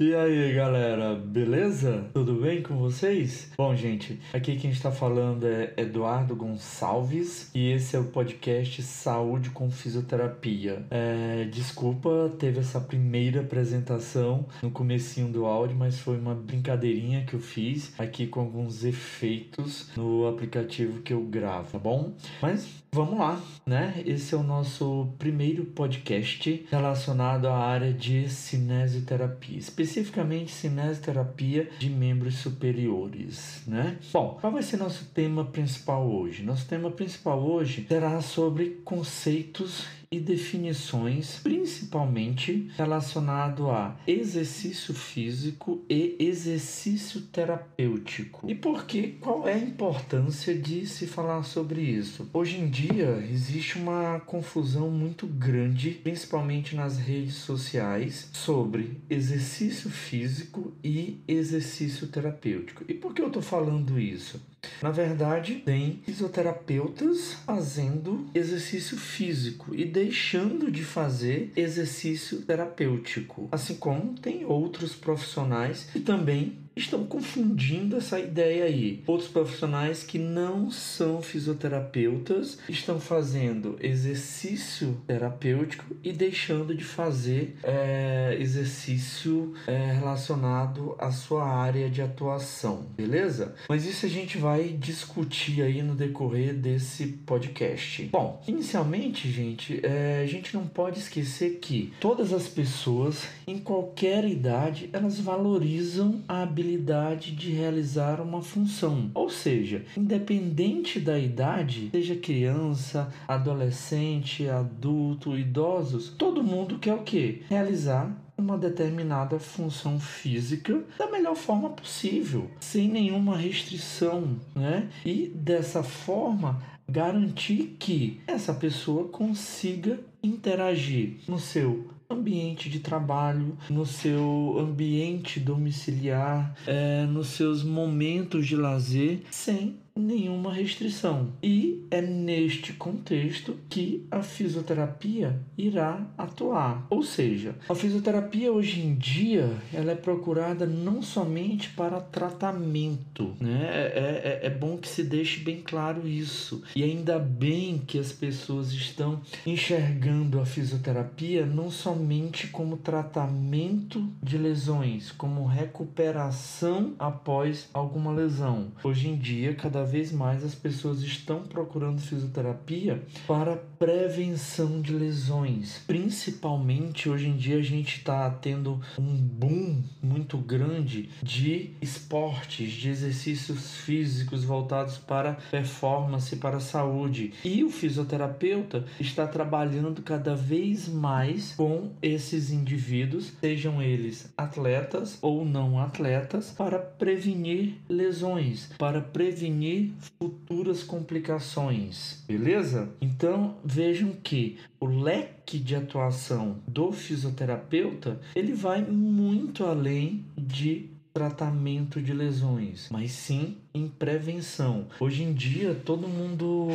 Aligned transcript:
E 0.00 0.12
aí, 0.12 0.52
galera, 0.52 1.14
beleza? 1.14 2.10
Tudo 2.12 2.34
bem 2.40 2.60
com 2.60 2.76
vocês? 2.76 3.52
Bom, 3.56 3.76
gente, 3.76 4.20
aqui 4.32 4.56
quem 4.56 4.72
está 4.72 4.90
falando 4.90 5.46
é 5.46 5.72
Eduardo 5.76 6.34
Gonçalves 6.34 7.48
e 7.54 7.70
esse 7.70 7.94
é 7.94 8.00
o 8.00 8.06
podcast 8.06 8.82
Saúde 8.82 9.50
com 9.50 9.70
Fisioterapia. 9.70 10.84
É, 10.90 11.44
desculpa, 11.44 12.34
teve 12.40 12.58
essa 12.58 12.80
primeira 12.80 13.42
apresentação 13.42 14.48
no 14.64 14.70
comecinho 14.72 15.28
do 15.28 15.46
áudio, 15.46 15.76
mas 15.76 16.00
foi 16.00 16.18
uma 16.18 16.34
brincadeirinha 16.34 17.24
que 17.24 17.34
eu 17.34 17.40
fiz 17.40 17.94
aqui 17.96 18.26
com 18.26 18.40
alguns 18.40 18.84
efeitos 18.84 19.92
no 19.96 20.26
aplicativo 20.26 21.02
que 21.02 21.12
eu 21.12 21.22
gravo, 21.22 21.70
tá 21.70 21.78
bom? 21.78 22.16
Mas 22.42 22.82
vamos 22.94 23.18
lá, 23.18 23.42
né? 23.66 24.00
Esse 24.06 24.36
é 24.36 24.38
o 24.38 24.42
nosso 24.44 25.08
primeiro 25.18 25.64
podcast 25.64 26.64
relacionado 26.70 27.48
à 27.48 27.56
área 27.56 27.92
de 27.92 28.30
cinesioterapia 28.30 29.58
especificamente 29.58 30.52
cinesioterapia 30.52 31.68
de 31.76 31.90
membros 31.90 32.36
superiores, 32.36 33.62
né? 33.66 33.98
Bom, 34.12 34.38
qual 34.40 34.52
vai 34.52 34.62
ser 34.62 34.76
nosso 34.76 35.06
tema 35.06 35.44
principal 35.44 36.08
hoje? 36.08 36.44
Nosso 36.44 36.68
tema 36.68 36.88
principal 36.88 37.42
hoje 37.44 37.84
será 37.88 38.20
sobre 38.20 38.80
conceitos 38.84 39.84
e 40.14 40.20
definições, 40.20 41.40
principalmente 41.42 42.70
relacionado 42.76 43.68
a 43.68 43.96
exercício 44.06 44.94
físico 44.94 45.84
e 45.90 46.14
exercício 46.20 47.22
terapêutico. 47.22 48.48
E 48.48 48.54
por 48.54 48.86
que? 48.86 49.08
Qual 49.20 49.48
é 49.48 49.54
a 49.54 49.58
importância 49.58 50.54
de 50.54 50.86
se 50.86 51.08
falar 51.08 51.42
sobre 51.42 51.82
isso? 51.82 52.28
Hoje 52.32 52.58
em 52.60 52.68
dia 52.68 53.26
existe 53.28 53.76
uma 53.76 54.20
confusão 54.20 54.88
muito 54.88 55.26
grande, 55.26 55.90
principalmente 55.90 56.76
nas 56.76 56.96
redes 56.96 57.34
sociais, 57.34 58.30
sobre 58.32 59.00
exercício 59.10 59.90
físico 59.90 60.72
e 60.82 61.22
exercício 61.26 62.06
terapêutico. 62.06 62.84
E 62.88 62.94
por 62.94 63.12
que 63.12 63.20
eu 63.20 63.26
estou 63.26 63.42
falando 63.42 63.98
isso? 63.98 64.40
Na 64.82 64.90
verdade, 64.90 65.62
tem 65.64 66.00
fisioterapeutas 66.04 67.34
fazendo 67.46 68.26
exercício 68.34 68.96
físico 68.96 69.74
e 69.74 69.84
deixando 69.84 70.70
de 70.70 70.84
fazer 70.84 71.52
exercício 71.56 72.42
terapêutico, 72.42 73.48
assim 73.52 73.76
como 73.76 74.14
tem 74.14 74.44
outros 74.44 74.94
profissionais 74.94 75.88
que 75.92 76.00
também 76.00 76.63
estão 76.76 77.04
confundindo 77.04 77.96
essa 77.96 78.18
ideia 78.18 78.64
aí. 78.64 79.02
Outros 79.06 79.28
profissionais 79.28 80.02
que 80.02 80.18
não 80.18 80.70
são 80.70 81.22
fisioterapeutas 81.22 82.58
estão 82.68 82.98
fazendo 82.98 83.76
exercício 83.80 85.00
terapêutico 85.06 85.84
e 86.02 86.12
deixando 86.12 86.74
de 86.74 86.84
fazer 86.84 87.56
é, 87.62 88.36
exercício 88.40 89.54
é, 89.66 89.92
relacionado 89.92 90.96
à 90.98 91.10
sua 91.10 91.44
área 91.48 91.88
de 91.88 92.02
atuação, 92.02 92.86
beleza? 92.96 93.54
Mas 93.68 93.86
isso 93.86 94.06
a 94.06 94.08
gente 94.08 94.38
vai 94.38 94.68
discutir 94.68 95.62
aí 95.62 95.82
no 95.82 95.94
decorrer 95.94 96.54
desse 96.54 97.06
podcast. 97.06 98.04
Bom, 98.04 98.42
inicialmente, 98.46 99.30
gente, 99.30 99.80
é, 99.84 100.22
a 100.22 100.26
gente 100.26 100.54
não 100.54 100.66
pode 100.66 100.98
esquecer 100.98 101.58
que 101.60 101.92
todas 102.00 102.32
as 102.32 102.48
pessoas, 102.48 103.26
em 103.46 103.58
qualquer 103.58 104.24
idade, 104.24 104.90
elas 104.92 105.20
valorizam 105.20 106.22
a 106.26 106.42
habilidade 106.42 106.63
habilidade 106.64 107.32
de 107.32 107.50
realizar 107.50 108.20
uma 108.20 108.40
função. 108.40 109.10
Ou 109.14 109.28
seja, 109.28 109.84
independente 109.96 110.98
da 110.98 111.18
idade, 111.18 111.90
seja 111.90 112.16
criança, 112.16 113.12
adolescente, 113.28 114.48
adulto, 114.48 115.36
idosos, 115.36 116.08
todo 116.16 116.42
mundo 116.42 116.78
quer 116.78 116.94
o 116.94 117.02
quê? 117.02 117.42
Realizar 117.48 118.10
uma 118.36 118.56
determinada 118.58 119.38
função 119.38 120.00
física 120.00 120.82
da 120.98 121.10
melhor 121.10 121.36
forma 121.36 121.70
possível, 121.70 122.50
sem 122.60 122.88
nenhuma 122.88 123.36
restrição, 123.36 124.40
né? 124.54 124.88
E 125.04 125.28
dessa 125.28 125.82
forma 125.82 126.60
garantir 126.88 127.76
que 127.78 128.20
essa 128.26 128.52
pessoa 128.52 129.08
consiga 129.08 130.00
interagir 130.22 131.16
no 131.28 131.38
seu 131.38 131.93
ambiente 132.14 132.68
de 132.68 132.80
trabalho, 132.80 133.56
no 133.68 133.84
seu 133.84 134.56
ambiente 134.58 135.38
domiciliar, 135.38 136.54
é, 136.66 137.04
nos 137.06 137.28
seus 137.28 137.62
momentos 137.62 138.46
de 138.46 138.56
lazer, 138.56 139.22
sem 139.30 139.83
nenhuma 139.96 140.52
restrição. 140.52 141.32
E 141.42 141.86
é 141.90 142.02
neste 142.02 142.72
contexto 142.72 143.56
que 143.68 144.04
a 144.10 144.22
fisioterapia 144.22 145.40
irá 145.56 146.04
atuar. 146.18 146.86
Ou 146.90 147.02
seja, 147.02 147.54
a 147.68 147.74
fisioterapia 147.74 148.52
hoje 148.52 148.80
em 148.80 148.94
dia 148.94 149.48
ela 149.72 149.92
é 149.92 149.94
procurada 149.94 150.66
não 150.66 151.00
somente 151.00 151.70
para 151.70 152.00
tratamento, 152.00 153.34
né? 153.40 153.68
É, 153.70 154.40
é, 154.42 154.46
é 154.46 154.50
bom 154.50 154.76
que 154.76 154.88
se 154.88 155.04
deixe 155.04 155.40
bem 155.40 155.62
claro 155.62 156.08
isso. 156.08 156.62
E 156.74 156.82
ainda 156.82 157.18
bem 157.18 157.78
que 157.78 157.98
as 157.98 158.10
pessoas 158.10 158.72
estão 158.72 159.20
enxergando 159.46 160.40
a 160.40 160.46
fisioterapia 160.46 161.46
não 161.46 161.70
somente 161.70 162.48
como 162.48 162.76
tratamento 162.76 164.08
de 164.20 164.36
lesões, 164.36 165.12
como 165.12 165.46
recuperação 165.46 166.94
após 166.98 167.68
alguma 167.72 168.10
lesão. 168.10 168.72
Hoje 168.82 169.08
em 169.08 169.16
dia, 169.16 169.54
cada 169.54 169.83
vez 169.84 170.10
mais 170.10 170.44
as 170.44 170.54
pessoas 170.54 171.02
estão 171.02 171.42
procurando 171.42 172.00
fisioterapia 172.00 173.02
para 173.26 173.56
prevenção 173.84 174.80
de 174.80 174.94
lesões. 174.94 175.82
Principalmente 175.86 177.06
hoje 177.06 177.28
em 177.28 177.36
dia 177.36 177.58
a 177.58 177.62
gente 177.62 177.98
está 177.98 178.30
tendo 178.30 178.80
um 178.98 179.14
boom 179.14 179.82
muito 180.02 180.38
grande 180.38 181.10
de 181.22 181.72
esportes, 181.82 182.72
de 182.72 182.88
exercícios 182.88 183.74
físicos 183.74 184.42
voltados 184.42 184.96
para 184.96 185.34
performance, 185.50 186.34
para 186.36 186.60
saúde. 186.60 187.34
E 187.44 187.62
o 187.62 187.68
fisioterapeuta 187.68 188.86
está 188.98 189.26
trabalhando 189.26 190.00
cada 190.00 190.34
vez 190.34 190.88
mais 190.88 191.52
com 191.52 191.90
esses 192.00 192.50
indivíduos, 192.50 193.34
sejam 193.38 193.82
eles 193.82 194.32
atletas 194.34 195.18
ou 195.20 195.44
não 195.44 195.78
atletas, 195.78 196.52
para 196.52 196.78
prevenir 196.78 197.74
lesões, 197.86 198.70
para 198.78 199.02
prevenir 199.02 199.92
futuras 200.18 200.82
complicações, 200.82 202.24
beleza? 202.26 202.88
Então 202.98 203.56
vejam 203.74 204.12
que 204.22 204.56
o 204.78 204.86
leque 204.86 205.58
de 205.58 205.74
atuação 205.74 206.58
do 206.68 206.92
fisioterapeuta 206.92 208.20
ele 208.36 208.52
vai 208.52 208.82
muito 208.82 209.64
além 209.64 210.24
de 210.36 210.90
tratamento 211.12 212.00
de 212.00 212.12
lesões, 212.12 212.88
mas 212.90 213.10
sim 213.10 213.56
em 213.72 213.88
prevenção. 213.88 214.86
Hoje 215.00 215.24
em 215.24 215.32
dia 215.32 215.74
todo 215.74 216.06
mundo 216.06 216.68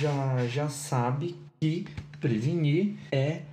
já, 0.00 0.46
já 0.46 0.68
sabe 0.68 1.34
que 1.60 1.84
prevenir 2.20 2.96
é, 3.10 3.42
é, 3.42 3.44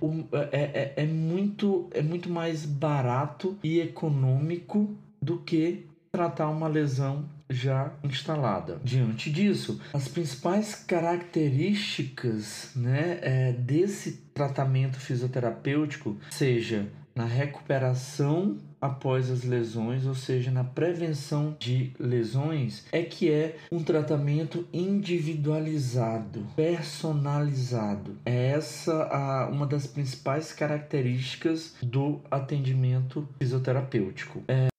é, 0.52 0.92
é, 0.96 1.06
muito, 1.06 1.88
é 1.90 2.02
muito 2.02 2.30
mais 2.30 2.64
barato 2.64 3.56
e 3.62 3.80
econômico 3.80 4.94
do 5.20 5.38
que 5.38 5.86
tratar 6.12 6.48
uma 6.48 6.68
lesão 6.68 7.24
já 7.54 7.92
instalada. 8.02 8.80
Diante 8.84 9.30
disso, 9.30 9.80
as 9.92 10.08
principais 10.08 10.74
características 10.74 12.70
né, 12.74 13.18
é, 13.22 13.52
desse 13.52 14.24
tratamento 14.34 14.98
fisioterapêutico, 14.98 16.16
seja 16.30 16.88
na 17.14 17.24
recuperação 17.24 18.58
após 18.80 19.30
as 19.30 19.44
lesões, 19.44 20.04
ou 20.04 20.14
seja, 20.14 20.50
na 20.50 20.64
prevenção 20.64 21.56
de 21.58 21.92
lesões, 21.98 22.84
é 22.92 23.02
que 23.02 23.30
é 23.30 23.56
um 23.72 23.82
tratamento 23.82 24.66
individualizado, 24.72 26.46
personalizado. 26.54 28.16
É 28.26 28.48
essa 28.48 29.04
a, 29.04 29.48
uma 29.48 29.66
das 29.66 29.86
principais 29.86 30.52
características 30.52 31.74
do 31.82 32.20
atendimento 32.30 33.26
fisioterapêutico. 33.38 34.42
É, 34.48 34.73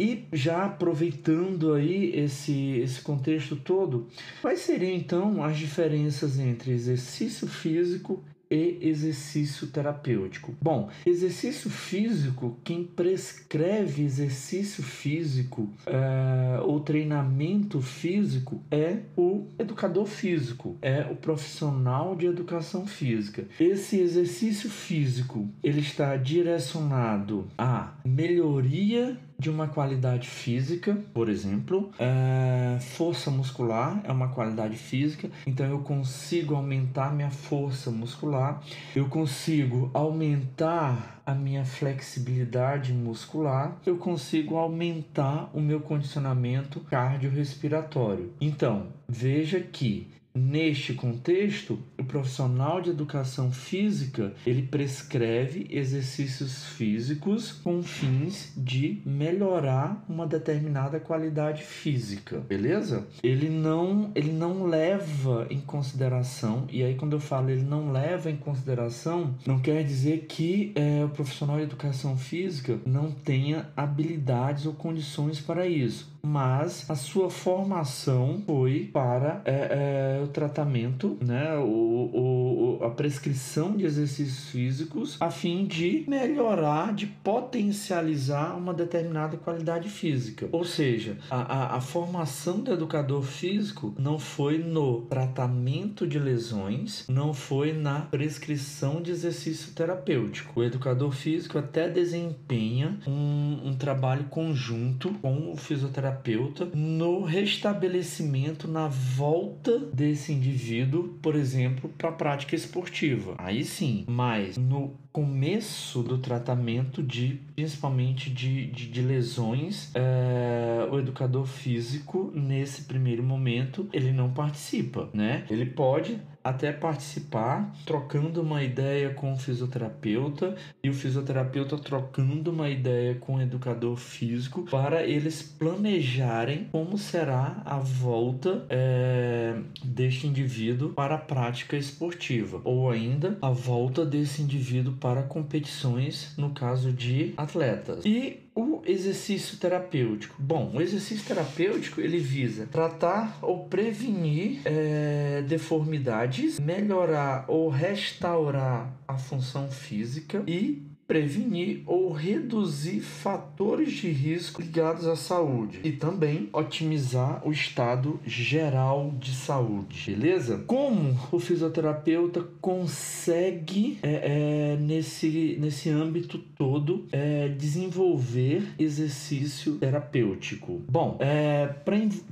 e 0.00 0.24
já 0.32 0.64
aproveitando 0.64 1.74
aí 1.74 2.18
esse, 2.18 2.78
esse 2.78 3.02
contexto 3.02 3.54
todo, 3.54 4.06
quais 4.40 4.60
seriam 4.60 4.96
então 4.96 5.44
as 5.44 5.58
diferenças 5.58 6.38
entre 6.38 6.72
exercício 6.72 7.46
físico 7.46 8.24
e 8.50 8.78
exercício 8.80 9.68
terapêutico. 9.68 10.52
Bom, 10.60 10.90
exercício 11.06 11.70
físico, 11.70 12.58
quem 12.64 12.82
prescreve 12.82 14.02
exercício 14.02 14.82
físico 14.82 15.68
é, 15.86 16.60
ou 16.62 16.80
treinamento 16.80 17.80
físico 17.80 18.60
é 18.70 19.00
o 19.16 19.46
educador 19.58 20.06
físico, 20.06 20.76
é 20.82 21.02
o 21.02 21.14
profissional 21.14 22.16
de 22.16 22.26
educação 22.26 22.86
física. 22.86 23.46
Esse 23.60 24.00
exercício 24.00 24.68
físico 24.68 25.48
ele 25.62 25.80
está 25.80 26.16
direcionado 26.16 27.46
à 27.56 27.92
melhoria 28.04 29.16
de 29.40 29.48
uma 29.48 29.66
qualidade 29.68 30.28
física, 30.28 31.02
por 31.14 31.30
exemplo, 31.30 31.90
é, 31.98 32.78
força 32.78 33.30
muscular 33.30 33.98
é 34.04 34.12
uma 34.12 34.28
qualidade 34.28 34.76
física, 34.76 35.30
então 35.46 35.64
eu 35.64 35.78
consigo 35.78 36.54
aumentar 36.54 37.14
minha 37.14 37.30
força 37.30 37.90
muscular, 37.90 38.62
eu 38.94 39.08
consigo 39.08 39.90
aumentar 39.94 41.22
a 41.24 41.34
minha 41.34 41.64
flexibilidade 41.64 42.92
muscular, 42.92 43.78
eu 43.86 43.96
consigo 43.96 44.56
aumentar 44.56 45.48
o 45.54 45.60
meu 45.60 45.80
condicionamento 45.80 46.78
cardiorrespiratório. 46.80 48.34
Então, 48.42 48.88
veja 49.08 49.58
que 49.58 50.19
Neste 50.34 50.94
contexto, 50.94 51.78
o 51.98 52.04
profissional 52.04 52.80
de 52.80 52.90
educação 52.90 53.50
física 53.50 54.32
ele 54.46 54.62
prescreve 54.62 55.66
exercícios 55.68 56.66
físicos 56.66 57.50
com 57.50 57.82
fins 57.82 58.52
de 58.56 59.02
melhorar 59.04 60.04
uma 60.08 60.26
determinada 60.26 61.00
qualidade 61.00 61.62
física, 61.62 62.38
beleza? 62.38 63.06
Ele 63.22 63.48
não 63.48 64.12
ele 64.14 64.32
não 64.32 64.66
leva 64.66 65.48
em 65.50 65.60
consideração 65.60 66.66
e 66.70 66.82
aí 66.82 66.94
quando 66.94 67.14
eu 67.14 67.20
falo 67.20 67.50
ele 67.50 67.62
não 67.62 67.90
leva 67.90 68.30
em 68.30 68.36
consideração 68.36 69.34
não 69.44 69.58
quer 69.58 69.82
dizer 69.82 70.26
que 70.28 70.72
é, 70.76 71.04
o 71.04 71.08
profissional 71.08 71.56
de 71.56 71.64
educação 71.64 72.16
física 72.16 72.78
não 72.86 73.10
tenha 73.10 73.68
habilidades 73.76 74.64
ou 74.64 74.74
condições 74.74 75.40
para 75.40 75.66
isso 75.66 76.10
mas 76.22 76.88
a 76.90 76.94
sua 76.94 77.30
formação 77.30 78.42
foi 78.46 78.90
para 78.92 79.40
é, 79.44 80.18
é, 80.18 80.22
o 80.22 80.28
tratamento, 80.28 81.16
né, 81.20 81.56
o, 81.56 82.78
o, 82.80 82.84
a 82.84 82.90
prescrição 82.90 83.76
de 83.76 83.84
exercícios 83.84 84.48
físicos 84.50 85.16
a 85.20 85.30
fim 85.30 85.66
de 85.66 86.04
melhorar, 86.06 86.92
de 86.94 87.06
potencializar 87.06 88.56
uma 88.56 88.74
determinada 88.74 89.36
qualidade 89.36 89.88
física. 89.88 90.48
Ou 90.52 90.64
seja, 90.64 91.16
a, 91.30 91.40
a, 91.40 91.76
a 91.76 91.80
formação 91.80 92.60
do 92.60 92.72
educador 92.72 93.22
físico 93.22 93.94
não 93.98 94.18
foi 94.18 94.58
no 94.58 95.02
tratamento 95.02 96.06
de 96.06 96.18
lesões, 96.18 97.06
não 97.08 97.32
foi 97.32 97.72
na 97.72 98.00
prescrição 98.00 99.00
de 99.00 99.10
exercício 99.10 99.72
terapêutico. 99.72 100.60
O 100.60 100.64
educador 100.64 101.12
físico 101.12 101.58
até 101.58 101.88
desempenha 101.88 102.98
um, 103.06 103.60
um 103.64 103.76
trabalho 103.76 104.24
conjunto 104.24 105.10
com 105.20 105.52
o 105.52 105.56
fisioterapeuta 105.56 106.09
terapeuta 106.10 106.66
no 106.74 107.22
restabelecimento, 107.22 108.66
na 108.66 108.88
volta 108.88 109.78
desse 109.78 110.32
indivíduo, 110.32 111.18
por 111.22 111.34
exemplo, 111.34 111.90
para 111.96 112.10
a 112.10 112.12
prática 112.12 112.54
esportiva. 112.54 113.34
Aí 113.38 113.64
sim, 113.64 114.04
mas 114.08 114.56
no 114.56 114.98
começo 115.12 116.02
do 116.02 116.18
tratamento 116.18 117.02
de 117.02 117.40
principalmente 117.56 118.30
de, 118.30 118.66
de, 118.66 118.86
de 118.88 119.02
lesões 119.02 119.90
é, 119.94 120.88
o 120.90 121.00
educador 121.00 121.46
físico 121.46 122.30
nesse 122.32 122.82
primeiro 122.82 123.20
momento 123.20 123.88
ele 123.92 124.12
não 124.12 124.30
participa 124.30 125.10
né 125.12 125.44
ele 125.50 125.66
pode 125.66 126.16
até 126.42 126.72
participar, 126.72 127.74
trocando 127.84 128.42
uma 128.42 128.62
ideia 128.62 129.10
com 129.10 129.32
o 129.32 129.36
fisioterapeuta 129.36 130.54
e 130.82 130.88
o 130.88 130.94
fisioterapeuta 130.94 131.76
trocando 131.78 132.50
uma 132.50 132.68
ideia 132.68 133.14
com 133.14 133.36
o 133.36 133.42
educador 133.42 133.96
físico 133.96 134.62
para 134.70 135.04
eles 135.04 135.42
planejarem 135.42 136.68
como 136.72 136.96
será 136.96 137.62
a 137.64 137.78
volta 137.78 138.64
é, 138.68 139.56
deste 139.84 140.26
indivíduo 140.26 140.90
para 140.90 141.16
a 141.16 141.18
prática 141.18 141.76
esportiva 141.76 142.60
ou 142.64 142.90
ainda 142.90 143.36
a 143.42 143.50
volta 143.50 144.04
desse 144.04 144.42
indivíduo 144.42 144.94
para 144.94 145.22
competições 145.22 146.34
no 146.36 146.50
caso 146.50 146.92
de 146.92 147.34
atletas. 147.36 148.04
E 148.04 148.40
o 148.54 148.69
exercício 148.86 149.58
terapêutico? 149.58 150.34
Bom, 150.38 150.72
o 150.74 150.80
exercício 150.80 151.26
terapêutico 151.26 152.00
ele 152.00 152.18
visa 152.18 152.66
tratar 152.66 153.38
ou 153.42 153.64
prevenir 153.64 154.60
é, 154.64 155.42
deformidades, 155.46 156.58
melhorar 156.58 157.44
ou 157.48 157.68
restaurar 157.68 158.92
a 159.06 159.16
função 159.18 159.70
física 159.70 160.42
e 160.46 160.89
prevenir 161.10 161.82
ou 161.86 162.12
reduzir 162.12 163.00
fatores 163.00 163.94
de 163.94 164.08
risco 164.08 164.62
ligados 164.62 165.08
à 165.08 165.16
saúde 165.16 165.80
e 165.82 165.90
também 165.90 166.48
otimizar 166.52 167.42
o 167.44 167.50
estado 167.50 168.20
geral 168.24 169.12
de 169.18 169.32
saúde, 169.32 170.12
beleza? 170.12 170.58
Como 170.68 171.18
o 171.32 171.40
fisioterapeuta 171.40 172.46
consegue 172.60 173.98
é, 174.04 174.76
é, 174.76 174.76
nesse, 174.76 175.58
nesse 175.60 175.90
âmbito 175.90 176.38
todo 176.38 177.06
é, 177.10 177.48
desenvolver 177.48 178.62
exercício 178.78 179.78
terapêutico? 179.78 180.80
Bom, 180.88 181.16
é, 181.18 181.74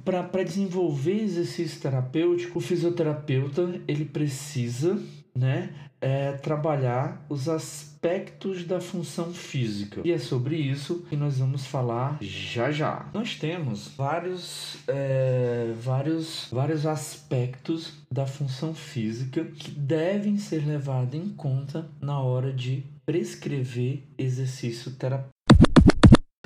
para 0.04 0.44
desenvolver 0.44 1.20
exercício 1.20 1.80
terapêutico, 1.80 2.60
o 2.60 2.62
fisioterapeuta 2.62 3.80
ele 3.88 4.04
precisa 4.04 4.96
né, 5.38 5.70
é 6.00 6.32
trabalhar 6.32 7.24
os 7.28 7.48
aspectos 7.48 8.64
da 8.64 8.80
função 8.80 9.32
física. 9.32 10.00
E 10.04 10.12
é 10.12 10.18
sobre 10.18 10.56
isso 10.56 11.04
que 11.08 11.16
nós 11.16 11.38
vamos 11.38 11.66
falar 11.66 12.18
já 12.20 12.70
já. 12.70 13.08
Nós 13.12 13.34
temos 13.34 13.88
vários, 13.96 14.78
é, 14.86 15.72
vários, 15.80 16.48
vários 16.52 16.86
aspectos 16.86 17.94
da 18.10 18.26
função 18.26 18.74
física 18.74 19.44
que 19.44 19.70
devem 19.70 20.38
ser 20.38 20.66
levados 20.66 21.14
em 21.14 21.28
conta 21.30 21.88
na 22.00 22.20
hora 22.20 22.52
de 22.52 22.84
prescrever 23.04 24.02
exercício 24.18 24.92
terapêutico. 24.92 25.37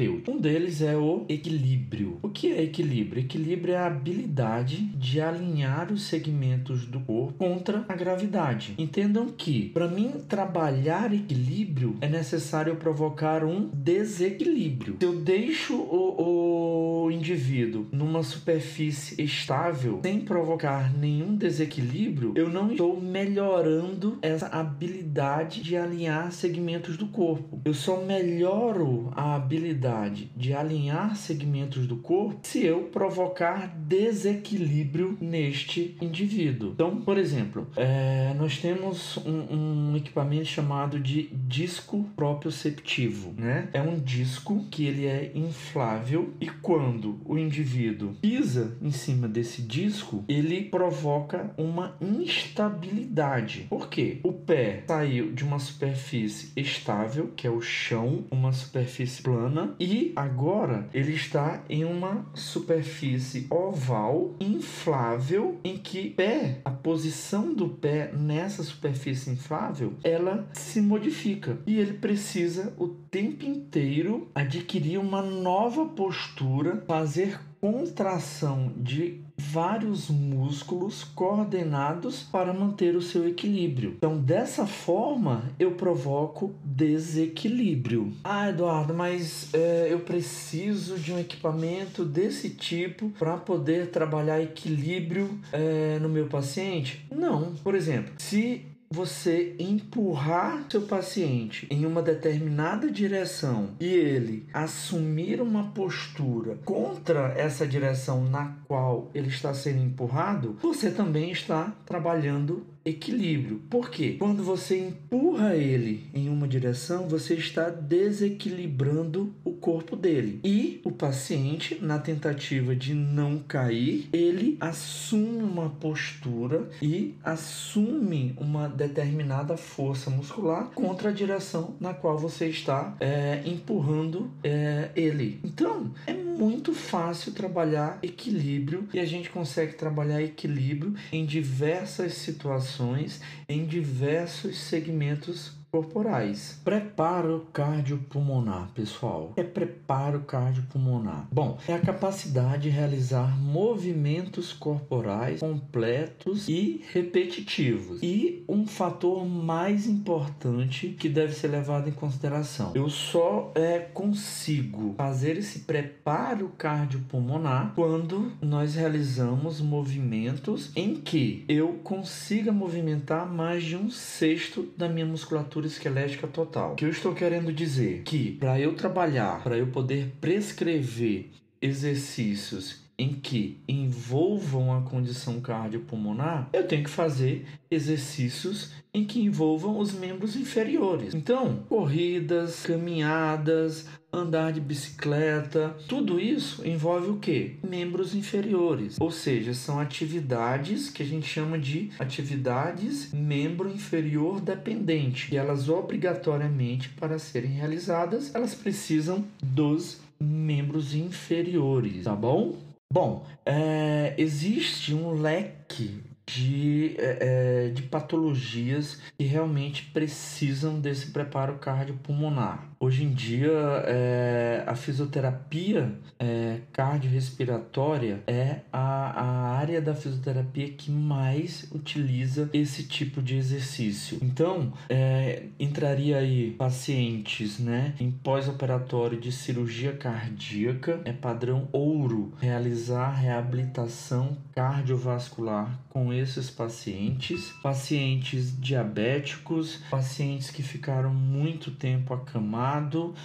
Um 0.00 0.39
deles 0.39 0.81
é 0.81 0.97
o 0.97 1.27
equilíbrio. 1.29 2.19
O 2.23 2.31
que 2.31 2.50
é 2.50 2.62
equilíbrio? 2.62 3.23
Equilíbrio 3.23 3.75
é 3.75 3.77
a 3.77 3.87
habilidade 3.87 4.87
de 4.97 5.21
alinhar 5.21 5.93
os 5.93 6.05
segmentos 6.05 6.87
do 6.87 6.99
corpo 7.00 7.35
contra 7.35 7.85
a 7.87 7.94
gravidade. 7.94 8.73
Entendam 8.79 9.27
que, 9.27 9.69
para 9.69 9.87
mim 9.89 10.12
trabalhar 10.27 11.12
equilíbrio, 11.12 11.99
é 12.00 12.09
necessário 12.09 12.75
provocar 12.77 13.44
um 13.44 13.69
desequilíbrio. 13.69 14.97
Se 14.99 15.05
eu 15.05 15.21
deixo 15.21 15.75
o, 15.75 16.23
o 16.23 16.81
indivíduo 17.10 17.87
numa 17.93 18.22
superfície 18.22 19.20
estável, 19.22 20.00
sem 20.02 20.20
provocar 20.20 20.93
nenhum 20.96 21.37
desequilíbrio, 21.37 22.32
eu 22.37 22.49
não 22.49 22.70
estou 22.70 23.00
melhorando 23.00 24.19
essa 24.22 24.46
habilidade 24.46 25.62
de 25.62 25.76
alinhar 25.76 26.32
segmentos 26.32 26.96
do 26.96 27.06
corpo. 27.06 27.60
Eu 27.64 27.75
só 27.75 28.02
melhoro 28.02 29.10
a 29.16 29.34
habilidade 29.34 30.31
de 30.37 30.54
alinhar 30.54 31.16
segmentos 31.16 31.87
do 31.87 31.96
corpo 31.96 32.40
se 32.43 32.64
eu 32.64 32.84
provocar 32.84 33.75
desequilíbrio 33.76 35.16
neste 35.20 35.96
indivíduo. 36.00 36.72
Então, 36.72 36.96
por 36.96 37.19
exemplo, 37.19 37.66
é, 37.76 38.34
nós 38.38 38.58
temos 38.58 39.16
um, 39.19 39.90
um, 39.93 39.96
equipamento 39.96 40.46
chamado 40.46 40.99
de 40.99 41.28
disco 41.32 42.06
proprioceptivo, 42.16 43.34
né? 43.37 43.69
É 43.72 43.81
um 43.81 43.99
disco 43.99 44.66
que 44.70 44.84
ele 44.84 45.06
é 45.06 45.32
inflável 45.34 46.32
e 46.40 46.47
quando 46.47 46.91
o 47.25 47.38
indivíduo 47.38 48.14
pisa 48.20 48.76
em 48.80 48.90
cima 48.90 49.28
desse 49.28 49.62
disco, 49.62 50.25
ele 50.28 50.64
provoca 50.64 51.52
uma 51.56 51.96
instabilidade. 52.00 53.66
Por 53.68 53.88
quê? 53.88 54.18
O 54.22 54.32
pé 54.32 54.84
saiu 54.87 55.32
de 55.32 55.44
uma 55.44 55.58
superfície 55.58 56.52
estável, 56.56 57.32
que 57.37 57.46
é 57.46 57.50
o 57.50 57.61
chão, 57.61 58.25
uma 58.30 58.52
superfície 58.52 59.22
plana, 59.22 59.75
e 59.78 60.12
agora 60.16 60.88
ele 60.92 61.12
está 61.12 61.62
em 61.68 61.84
uma 61.84 62.26
superfície 62.34 63.46
oval, 63.50 64.34
inflável, 64.40 65.58
em 65.64 65.76
que 65.76 66.11
pé, 66.11 66.61
a 66.64 66.70
posição 66.70 67.54
do 67.54 67.68
pé 67.68 68.12
nessa 68.12 68.62
superfície 68.62 69.30
inflável, 69.30 69.94
ela 70.02 70.49
se 70.52 70.80
modifica 70.80 71.58
e 71.66 71.78
ele 71.78 71.94
precisa 71.94 72.75
o 72.78 72.88
tempo 72.88 73.44
inteiro 73.44 74.28
adquirir 74.34 74.99
uma 74.99 75.22
nova 75.22 75.87
postura, 75.87 76.82
fazer 76.87 77.39
contração 77.61 78.73
de 78.77 79.21
vários 79.37 80.11
músculos 80.11 81.05
coordenados 81.05 82.25
para 82.25 82.53
manter 82.53 82.97
o 82.97 83.01
seu 83.01 83.29
equilíbrio. 83.29 83.95
Então, 83.99 84.19
dessa 84.19 84.67
forma, 84.67 85.45
eu 85.61 85.73
provoco 85.73 86.53
desequilíbrio. 86.65 88.12
Ah, 88.25 88.49
Eduardo, 88.49 88.93
mas 88.93 89.49
é, 89.55 89.89
eu 89.91 90.01
preciso 90.01 90.99
de 90.99 91.12
um 91.12 91.19
equipamento 91.21 92.05
desse 92.05 92.51
tipo 92.51 93.11
para 93.11 93.37
poder 93.37 93.91
trabalhar 93.91 94.43
equilíbrio 94.43 95.31
é, 95.53 96.01
no 96.01 96.09
meu 96.09 96.27
paciente? 96.27 97.07
Não. 97.15 97.53
Por 97.62 97.77
exemplo, 97.77 98.12
se 98.19 98.67
você 98.92 99.56
empurrar 99.58 100.66
seu 100.70 100.82
paciente 100.82 101.66
em 101.70 101.87
uma 101.87 102.02
determinada 102.02 102.90
direção 102.90 103.70
e 103.80 103.87
ele 103.87 104.46
assumir 104.52 105.40
uma 105.40 105.68
postura 105.72 106.58
contra 106.64 107.32
essa 107.37 107.66
direção 107.66 108.25
na 108.25 108.56
qual 108.66 109.11
ele 109.14 109.28
está 109.28 109.54
sendo 109.54 109.82
empurrado, 109.82 110.58
você 110.61 110.90
também 110.90 111.30
está 111.32 111.75
trabalhando 111.87 112.66
equilíbrio. 112.85 113.61
Por 113.71 113.91
quê? 113.91 114.17
Quando 114.19 114.43
você 114.43 114.79
empurra 114.79 115.55
ele 115.55 116.07
em 116.15 116.29
uma 116.29 116.49
direção, 116.49 117.09
você 117.09 117.35
está 117.35 117.69
desequilibrando 117.71 119.35
o 119.45 119.53
corpo 119.53 119.97
dele. 119.97 120.41
E 120.45 120.81
o 120.85 120.91
paciente, 120.91 121.79
na 121.81 121.99
tentativa 121.99 122.75
de 122.75 122.95
não 122.95 123.39
cair, 123.39 124.09
ele 124.12 124.57
assume 124.61 125.43
uma 125.43 125.71
postura 125.71 126.69
e 126.81 127.15
assume 127.23 128.35
uma 128.39 128.69
determinada 128.69 129.57
força 129.57 130.11
muscular 130.11 130.71
contra 130.75 131.11
a 131.11 131.12
direção 131.12 131.75
na 131.81 131.95
qual 131.95 132.19
você 132.19 132.49
está 132.49 132.97
é, 133.01 133.43
empurrando 133.45 134.31
é, 134.43 134.91
ele. 134.97 135.41
Então, 135.45 135.93
é 136.07 136.12
muito 136.12 136.32
fácil 136.75 137.32
trabalhar 137.32 137.99
equilíbrio 138.02 138.88
e 138.92 138.99
a 138.99 139.04
gente 139.04 139.30
consegue 139.30 139.75
trabalhar 139.75 140.20
equilíbrio 140.20 140.94
em 141.12 141.25
diversas 141.25 142.14
situações, 142.14 143.20
em 143.49 143.64
diversos 143.64 144.58
segmentos 144.58 145.62
corporais. 145.73 146.61
Preparo 146.62 147.47
cardiopulmonar, 147.50 148.69
pessoal. 148.75 149.33
É 149.37 149.43
preparo 149.43 150.21
cardiopulmonar. 150.21 151.26
Bom, 151.33 151.57
é 151.67 151.73
a 151.73 151.79
capacidade 151.79 152.64
de 152.64 152.69
realizar 152.69 153.41
movimentos 153.41 154.52
corporais 154.52 155.41
completos 155.41 156.47
e 156.47 156.85
repetitivos. 156.93 158.02
E 158.02 158.45
um 158.47 158.67
fator 158.67 159.25
mais 159.25 159.87
importante 159.87 160.88
que 160.88 161.09
deve 161.09 161.33
ser 161.33 161.49
levado 161.49 161.88
em 161.88 161.93
consideração. 161.93 162.73
Eu 162.75 162.91
só 162.91 163.50
é, 163.55 163.79
consigo 163.79 164.95
fazer 164.99 165.38
esse 165.38 165.61
preparo 165.61 166.50
cardiopulmonar 166.59 167.73
quando 167.75 168.31
nós 168.43 168.75
realizamos 168.75 169.62
movimentos 169.62 170.71
em 170.76 170.97
que 170.97 171.47
eu 171.49 171.81
consiga 171.83 172.52
movimentar 172.52 173.26
mais 173.26 173.64
de 173.64 173.75
um 173.75 173.88
sexto 173.88 174.69
da 174.76 174.87
minha 174.87 175.07
musculatura 175.07 175.62
esquelética 175.66 176.26
total. 176.26 176.73
O 176.73 176.76
que 176.76 176.85
eu 176.85 176.90
estou 176.90 177.14
querendo 177.14 177.52
dizer 177.52 178.02
que 178.04 178.33
para 178.33 178.59
eu 178.59 178.75
trabalhar, 178.75 179.42
para 179.42 179.57
eu 179.57 179.66
poder 179.69 180.12
prescrever 180.21 181.31
exercícios 181.61 182.82
em 182.99 183.14
que 183.14 183.61
envolvam 183.66 184.76
a 184.76 184.82
condição 184.82 185.40
cardiopulmonar, 185.40 186.49
eu 186.52 186.66
tenho 186.66 186.84
que 186.84 186.90
fazer 186.90 187.46
exercícios 187.70 188.72
em 188.94 189.04
que 189.04 189.20
envolvam 189.20 189.78
os 189.78 189.92
membros 189.92 190.37
inferiores. 190.37 191.14
Então, 191.14 191.64
corridas, 191.68 192.62
caminhadas, 192.62 193.87
andar 194.12 194.52
de 194.52 194.61
bicicleta, 194.61 195.75
tudo 195.88 196.20
isso 196.20 196.66
envolve 196.68 197.11
o 197.11 197.16
que? 197.16 197.56
Membros 197.66 198.14
inferiores. 198.14 199.00
Ou 199.00 199.11
seja, 199.11 199.54
são 199.54 199.80
atividades 199.80 200.90
que 200.90 201.02
a 201.02 201.06
gente 201.06 201.26
chama 201.26 201.58
de 201.58 201.90
atividades 201.99 203.11
membro 203.12 203.70
inferior 203.70 204.40
dependente. 204.40 205.32
E 205.32 205.38
elas 205.38 205.70
obrigatoriamente 205.70 206.90
para 206.90 207.18
serem 207.18 207.52
realizadas, 207.52 208.34
elas 208.34 208.54
precisam 208.54 209.25
dos 209.42 210.00
membros 210.20 210.94
inferiores, 210.94 212.04
tá 212.04 212.14
bom? 212.14 212.72
Bom, 212.92 213.25
é, 213.46 214.14
existe 214.18 214.92
um 214.92 215.12
leque 215.12 216.04
de, 216.26 216.94
é, 216.99 217.70
de 217.70 217.84
patologias 217.84 219.00
que 219.16 219.25
realmente 219.25 219.87
precisam 219.94 220.78
desse 220.78 221.11
preparo 221.11 221.58
cardiopulmonar. 221.58 222.72
Hoje 222.83 223.05
em 223.05 223.12
dia, 223.12 223.53
é, 223.87 224.65
a 224.67 224.75
fisioterapia 224.75 225.95
é, 226.19 226.59
cardiorrespiratória 226.73 228.25
é 228.27 228.62
a, 228.73 228.81
a 228.81 229.57
área 229.57 229.81
da 229.81 229.95
fisioterapia 229.95 230.69
que 230.69 230.91
mais 230.91 231.71
utiliza 231.71 232.51
esse 232.53 232.83
tipo 232.89 233.23
de 233.23 233.37
exercício. 233.37 234.19
Então, 234.21 234.73
é, 234.89 235.45
entraria 235.61 236.19
aí 236.19 236.51
pacientes 236.59 237.61
né, 237.61 237.95
em 238.01 238.11
pós-operatório 238.11 239.21
de 239.21 239.31
cirurgia 239.31 239.93
cardíaca, 239.93 241.01
é 241.05 241.12
padrão 241.12 241.69
ouro 241.71 242.33
realizar 242.41 243.12
reabilitação 243.12 244.37
cardiovascular 244.57 245.79
com 245.89 246.12
esses 246.12 246.51
pacientes, 246.51 247.53
pacientes 247.62 248.59
diabéticos, 248.59 249.81
pacientes 249.91 250.51
que 250.51 250.62
ficaram 250.62 251.12
muito 251.12 251.71
tempo 251.71 252.15
acamados, 252.15 252.72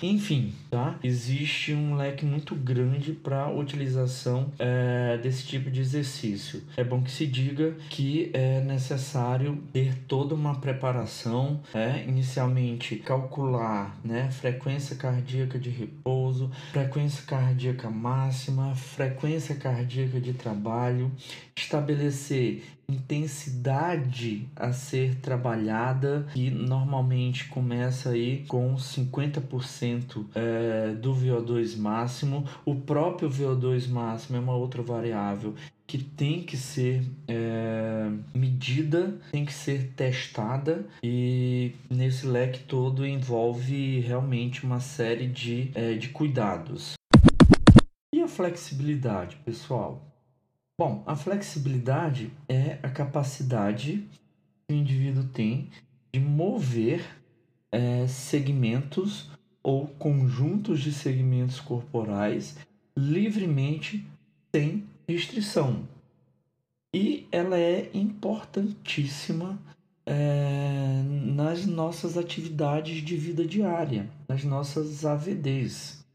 enfim, 0.01 0.53
tá? 0.69 0.97
Existe 1.03 1.73
um 1.73 1.95
leque 1.95 2.25
muito 2.25 2.55
grande 2.55 3.11
para 3.11 3.49
utilização 3.49 4.51
é, 4.59 5.17
desse 5.17 5.45
tipo 5.45 5.69
de 5.69 5.81
exercício. 5.81 6.63
É 6.75 6.83
bom 6.83 7.01
que 7.01 7.11
se 7.11 7.25
diga 7.25 7.75
que 7.89 8.29
é 8.33 8.61
necessário 8.61 9.61
ter 9.71 9.95
toda 10.07 10.33
uma 10.33 10.55
preparação, 10.59 11.61
é, 11.73 12.03
inicialmente 12.07 12.95
calcular, 12.97 13.97
né, 14.03 14.29
frequência 14.31 14.95
cardíaca 14.95 15.59
de 15.59 15.69
repouso, 15.69 16.49
frequência 16.71 17.23
cardíaca 17.25 17.89
máxima, 17.89 18.75
frequência 18.75 19.55
cardíaca 19.55 20.19
de 20.19 20.33
trabalho, 20.33 21.11
estabelecer 21.57 22.63
intensidade 22.89 24.47
a 24.55 24.71
ser 24.71 25.15
trabalhada 25.15 26.25
que 26.33 26.49
normalmente 26.49 27.49
começa 27.49 28.11
aí 28.11 28.45
com 28.47 28.75
50% 28.75 30.25
é, 30.33 30.93
do 30.93 31.13
VO2 31.13 31.77
máximo. 31.77 32.47
O 32.63 32.75
próprio 32.75 33.29
VO2 33.29 33.89
máximo 33.89 34.37
é 34.37 34.39
uma 34.39 34.55
outra 34.55 34.81
variável 34.81 35.53
que 35.85 35.97
tem 35.97 36.43
que 36.43 36.55
ser 36.55 37.03
é, 37.27 38.09
medida, 38.33 39.19
tem 39.31 39.43
que 39.43 39.53
ser 39.53 39.91
testada 39.95 40.85
e 41.03 41.73
nesse 41.89 42.25
leque 42.25 42.63
todo 42.63 43.05
envolve 43.05 43.99
realmente 43.99 44.65
uma 44.65 44.79
série 44.79 45.27
de, 45.27 45.71
é, 45.75 45.93
de 45.93 46.09
cuidados. 46.09 46.93
E 48.13 48.21
a 48.21 48.27
flexibilidade, 48.27 49.37
pessoal? 49.45 50.07
Bom, 50.79 51.01
a 51.07 51.15
flexibilidade 51.15 52.31
é 52.47 52.77
a 52.83 52.89
capacidade 52.89 54.07
que 54.67 54.75
o 54.75 54.77
indivíduo 54.77 55.23
tem 55.23 55.69
de 56.13 56.19
mover 56.19 57.03
é, 57.71 58.05
segmentos 58.05 59.27
ou 59.63 59.87
conjuntos 59.87 60.79
de 60.79 60.93
segmentos 60.93 61.59
corporais 61.59 62.55
livremente 62.95 64.05
sem 64.53 64.87
restrição. 65.07 65.87
E 66.93 67.27
ela 67.31 67.57
é 67.57 67.89
importantíssima 67.91 69.57
é, 70.05 71.01
nas 71.03 71.65
nossas 71.65 72.19
atividades 72.19 73.03
de 73.03 73.17
vida 73.17 73.43
diária, 73.43 74.07
nas 74.29 74.43
nossas 74.43 75.03
AVDs. 75.03 76.05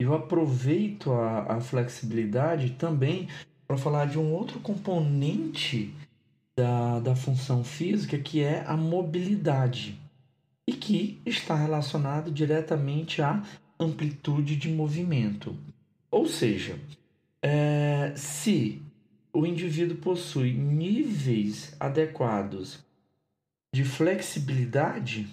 Eu 0.00 0.14
aproveito 0.14 1.12
a, 1.12 1.54
a 1.54 1.60
flexibilidade 1.60 2.70
também 2.70 3.28
para 3.66 3.76
falar 3.76 4.06
de 4.06 4.18
um 4.18 4.32
outro 4.32 4.60
componente 4.60 5.94
da, 6.56 7.00
da 7.00 7.16
função 7.16 7.64
física 7.64 8.18
que 8.18 8.40
é 8.42 8.64
a 8.66 8.76
mobilidade 8.76 9.98
e 10.66 10.72
que 10.72 11.20
está 11.26 11.54
relacionado 11.54 12.30
diretamente 12.30 13.20
à 13.20 13.42
amplitude 13.78 14.56
de 14.56 14.68
movimento. 14.68 15.56
Ou 16.10 16.26
seja, 16.26 16.78
é, 17.42 18.14
se 18.16 18.80
o 19.32 19.44
indivíduo 19.44 19.96
possui 19.96 20.52
níveis 20.52 21.74
adequados 21.78 22.78
de 23.74 23.84
flexibilidade, 23.84 25.26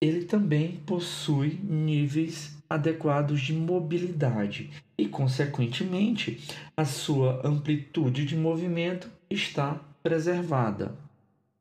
ele 0.00 0.24
também 0.24 0.78
possui 0.84 1.60
níveis 1.62 2.56
adequados 2.74 3.40
de 3.40 3.52
mobilidade 3.52 4.70
e, 4.96 5.06
consequentemente, 5.06 6.40
a 6.76 6.84
sua 6.84 7.46
amplitude 7.46 8.24
de 8.24 8.36
movimento 8.36 9.08
está 9.30 9.80
preservada. 10.02 10.94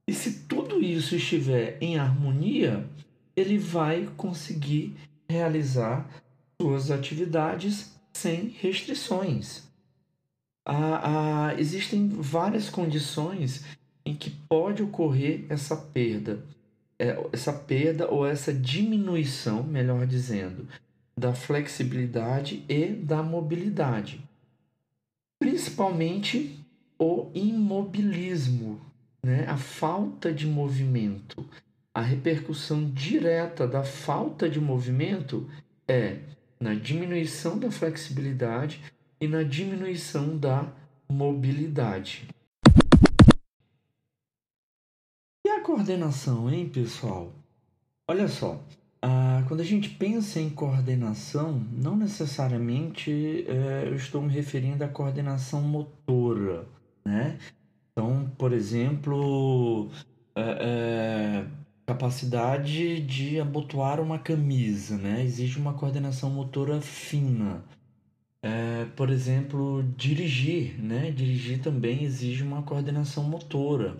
E 0.08 0.14
se 0.14 0.44
tudo 0.48 0.82
isso 0.82 1.16
estiver 1.16 1.78
em 1.82 1.98
harmonia, 1.98 2.86
ele 3.36 3.58
vai 3.58 4.10
conseguir 4.18 4.96
realizar 5.30 6.10
suas 6.62 6.92
atividades 6.92 7.98
sem 8.14 8.56
restrições. 8.60 9.64
Ah, 10.66 11.50
ah, 11.50 11.56
existem 11.60 12.08
várias 12.10 12.70
condições 12.70 13.64
em 14.06 14.16
que 14.16 14.30
pode 14.30 14.84
ocorrer 14.84 15.46
essa 15.50 15.76
perda, 15.76 16.44
é, 17.00 17.18
essa 17.32 17.54
perda 17.54 18.10
ou 18.10 18.26
essa 18.26 18.54
diminuição, 18.54 19.64
melhor 19.64 20.06
dizendo, 20.06 20.68
da 21.18 21.34
flexibilidade 21.34 22.64
e 22.68 22.88
da 22.88 23.22
mobilidade. 23.22 24.24
Principalmente 25.40 26.60
o 27.00 27.30
imobilismo, 27.34 28.80
né? 29.24 29.46
a 29.48 29.58
falta 29.58 30.32
de 30.32 30.48
movimento. 30.48 31.46
A 31.94 32.02
repercussão 32.02 32.90
direta 32.90 33.68
da 33.68 33.84
falta 33.84 34.50
de 34.50 34.60
movimento 34.60 35.50
é 35.88 36.20
na 36.60 36.74
diminuição 36.74 37.58
da 37.58 37.70
flexibilidade 37.70 38.82
e 39.20 39.28
na 39.28 39.44
diminuição 39.44 40.38
da 40.38 40.72
mobilidade. 41.10 42.28
a 45.62 45.64
coordenação, 45.64 46.50
hein, 46.50 46.68
pessoal? 46.68 47.32
Olha 48.08 48.28
só, 48.28 48.60
ah, 49.02 49.44
quando 49.48 49.62
a 49.62 49.64
gente 49.64 49.90
pensa 49.90 50.40
em 50.40 50.50
coordenação, 50.50 51.54
não 51.72 51.96
necessariamente 51.96 53.46
é, 53.48 53.88
eu 53.88 53.96
estou 53.96 54.22
me 54.22 54.32
referindo 54.32 54.84
à 54.84 54.88
coordenação 54.88 55.62
motora, 55.62 56.68
né? 57.04 57.40
Então, 57.92 58.32
por 58.38 58.54
exemplo, 58.54 59.90
é, 60.36 60.42
é, 60.42 61.48
capacidade 61.86 63.02
de 63.02 63.40
abotoar 63.40 64.00
uma 64.00 64.20
camisa, 64.20 64.98
né? 64.98 65.24
Existe 65.24 65.58
uma 65.58 65.74
coordenação 65.74 66.30
motora 66.30 66.80
fina. 66.80 67.64
É, 68.44 68.86
por 68.96 69.10
exemplo, 69.10 69.84
dirigir, 69.98 70.80
né? 70.80 71.12
Dirigir 71.12 71.60
também 71.62 72.04
exige 72.04 72.44
uma 72.44 72.62
coordenação 72.64 73.24
motora 73.24 73.98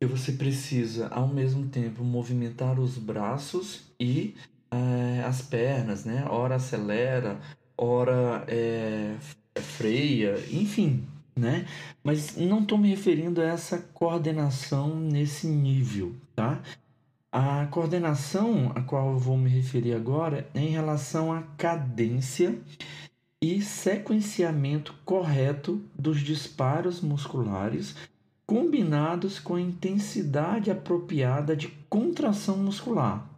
que 0.00 0.06
você 0.06 0.32
precisa 0.32 1.08
ao 1.08 1.28
mesmo 1.28 1.68
tempo 1.68 2.02
movimentar 2.02 2.80
os 2.80 2.96
braços 2.96 3.82
e 4.00 4.34
é, 4.70 5.22
as 5.22 5.42
pernas, 5.42 6.06
né? 6.06 6.24
Ora 6.30 6.54
acelera, 6.54 7.38
ora 7.76 8.42
é, 8.48 9.14
freia, 9.60 10.42
enfim, 10.50 11.06
né? 11.36 11.66
Mas 12.02 12.34
não 12.34 12.62
estou 12.62 12.78
me 12.78 12.88
referindo 12.88 13.42
a 13.42 13.44
essa 13.44 13.76
coordenação 13.92 14.98
nesse 14.98 15.46
nível, 15.46 16.16
tá? 16.34 16.62
A 17.30 17.66
coordenação 17.66 18.72
a 18.74 18.80
qual 18.80 19.12
eu 19.12 19.18
vou 19.18 19.36
me 19.36 19.50
referir 19.50 19.92
agora 19.92 20.48
é 20.54 20.60
em 20.60 20.70
relação 20.70 21.30
à 21.30 21.42
cadência 21.58 22.58
e 23.42 23.60
sequenciamento 23.60 24.94
correto 25.04 25.82
dos 25.94 26.20
disparos 26.20 27.02
musculares 27.02 27.94
combinados 28.50 29.38
com 29.38 29.54
a 29.54 29.60
intensidade 29.60 30.72
apropriada 30.72 31.54
de 31.54 31.68
contração 31.88 32.56
muscular, 32.56 33.30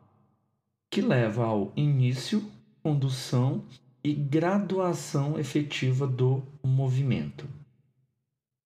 que 0.91 1.03
leva 1.03 1.45
ao 1.45 1.71
início, 1.77 2.43
condução 2.83 3.63
e 4.03 4.15
graduação 4.15 5.39
efetiva 5.39 6.07
do 6.07 6.43
movimento. 6.65 7.47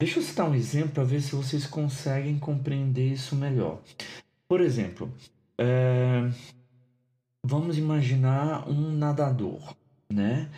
Deixa 0.01 0.21
eu 0.21 0.23
citar 0.23 0.49
um 0.49 0.55
exemplo 0.55 0.93
para 0.93 1.03
ver 1.03 1.21
se 1.21 1.35
vocês 1.35 1.67
conseguem 1.67 2.39
compreender 2.39 3.13
isso 3.13 3.35
melhor. 3.35 3.83
Por 4.47 4.61
exemplo, 4.61 5.13
é... 5.59 6.31
vamos 7.45 7.77
imaginar 7.77 8.69
um 8.69 8.93
nadador, 8.93 9.75
né? 10.09 10.49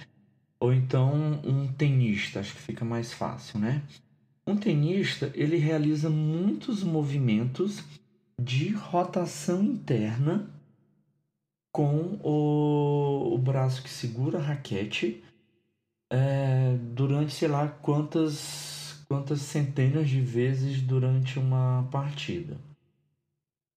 Ou 0.60 0.70
então 0.70 1.40
um 1.42 1.66
tenista, 1.72 2.40
acho 2.40 2.52
que 2.52 2.60
fica 2.60 2.84
mais 2.84 3.10
fácil, 3.10 3.58
né? 3.58 3.82
Um 4.48 4.56
tenista 4.56 5.30
ele 5.34 5.58
realiza 5.58 6.08
muitos 6.08 6.82
movimentos 6.82 7.84
de 8.40 8.70
rotação 8.70 9.62
interna 9.62 10.48
com 11.70 12.18
o, 12.24 13.34
o 13.34 13.36
braço 13.36 13.82
que 13.82 13.90
segura 13.90 14.38
a 14.38 14.42
raquete 14.42 15.22
é, 16.10 16.78
durante 16.94 17.34
sei 17.34 17.46
lá 17.46 17.68
quantas 17.68 19.04
quantas 19.06 19.42
centenas 19.42 20.08
de 20.08 20.22
vezes 20.22 20.80
durante 20.80 21.38
uma 21.38 21.86
partida. 21.90 22.56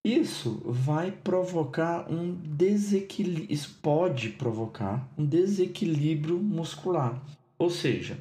Isso 0.05 0.61
vai 0.65 1.11
provocar 1.11 2.09
um 2.09 2.33
desequilíbrio, 2.33 3.47
isso 3.49 3.77
pode 3.81 4.29
provocar 4.29 5.05
um 5.17 5.25
desequilíbrio 5.25 6.39
muscular. 6.39 7.21
Ou 7.59 7.69
seja, 7.69 8.17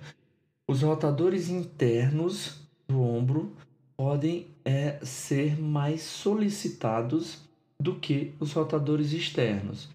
os 0.71 0.83
rotadores 0.83 1.49
internos 1.49 2.61
do 2.87 3.03
ombro 3.03 3.53
podem 3.97 4.47
é, 4.65 5.05
ser 5.05 5.61
mais 5.61 6.00
solicitados 6.00 7.41
do 7.81 7.97
que 7.97 8.33
os 8.39 8.53
rotadores 8.53 9.12
externos. 9.12 9.89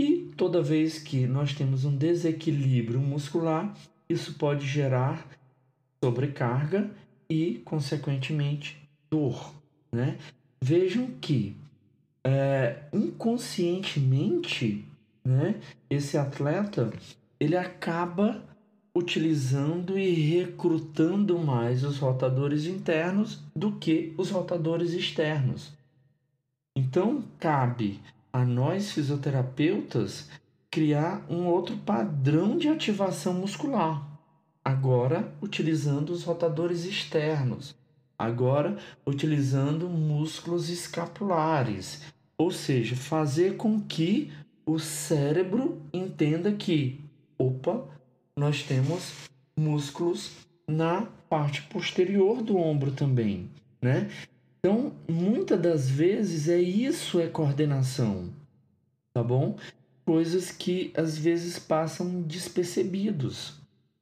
E 0.00 0.32
toda 0.34 0.62
vez 0.62 0.98
que 0.98 1.26
nós 1.26 1.52
temos 1.52 1.84
um 1.84 1.94
desequilíbrio 1.94 2.98
muscular, 2.98 3.76
isso 4.08 4.32
pode 4.38 4.66
gerar 4.66 5.28
sobrecarga 6.02 6.90
e, 7.28 7.60
consequentemente, 7.66 8.80
dor. 9.10 9.52
Né? 9.92 10.16
Vejam 10.62 11.08
que 11.20 11.54
é, 12.24 12.84
inconscientemente, 12.90 14.82
né, 15.22 15.60
esse 15.90 16.16
atleta 16.16 16.90
ele 17.38 17.54
acaba 17.54 18.42
utilizando 18.96 19.98
e 19.98 20.10
recrutando 20.10 21.38
mais 21.38 21.84
os 21.84 21.98
rotadores 21.98 22.64
internos 22.64 23.42
do 23.54 23.72
que 23.72 24.14
os 24.16 24.30
rotadores 24.30 24.94
externos. 24.94 25.70
Então, 26.74 27.22
cabe 27.38 28.00
a 28.32 28.42
nós 28.42 28.92
fisioterapeutas 28.92 30.30
criar 30.70 31.26
um 31.28 31.46
outro 31.46 31.76
padrão 31.76 32.56
de 32.56 32.68
ativação 32.68 33.34
muscular, 33.34 34.02
agora 34.64 35.30
utilizando 35.42 36.10
os 36.10 36.24
rotadores 36.24 36.86
externos, 36.86 37.74
agora 38.18 38.78
utilizando 39.06 39.90
músculos 39.90 40.70
escapulares, 40.70 42.02
ou 42.38 42.50
seja, 42.50 42.96
fazer 42.96 43.58
com 43.58 43.78
que 43.78 44.32
o 44.64 44.78
cérebro 44.78 45.82
entenda 45.92 46.50
que, 46.52 46.98
opa, 47.38 47.95
nós 48.38 48.62
temos 48.62 49.14
músculos 49.58 50.32
na 50.68 51.06
parte 51.28 51.62
posterior 51.62 52.42
do 52.42 52.58
ombro 52.58 52.92
também, 52.92 53.48
né? 53.80 54.10
Então, 54.58 54.92
muitas 55.08 55.60
das 55.60 55.88
vezes 55.88 56.48
é 56.48 56.60
isso 56.60 57.18
é 57.18 57.28
coordenação, 57.28 58.30
tá 59.14 59.22
bom? 59.22 59.56
Coisas 60.04 60.50
que 60.50 60.92
às 60.94 61.16
vezes 61.16 61.58
passam 61.58 62.20
despercebidos, 62.22 63.54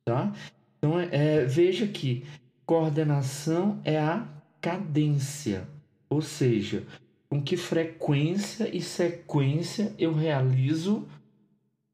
tá? 0.05 0.33
Então, 0.79 0.99
é, 0.99 1.09
é, 1.13 1.45
veja 1.45 1.87
que 1.87 2.25
coordenação 2.67 3.81
é 3.85 3.99
a 3.99 4.27
cadência, 4.61 5.69
ou 6.09 6.21
seja, 6.21 6.85
com 7.29 7.41
que 7.41 7.57
frequência 7.57 8.69
e 8.75 8.81
sequência 8.81 9.95
eu 9.99 10.13
realizo 10.13 11.07